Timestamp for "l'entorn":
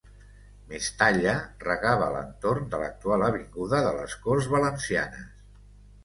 2.15-2.65